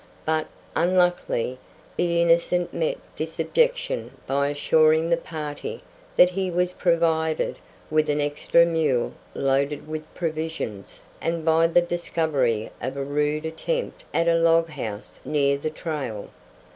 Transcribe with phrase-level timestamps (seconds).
[0.25, 1.59] But, unluckily,
[1.95, 5.83] the Innocent met this objection by assuring the party
[6.17, 7.57] that he was provided
[7.91, 14.03] with an extra mule loaded with provisions and by the discovery of a rude attempt
[14.11, 16.31] at a log house near the trail.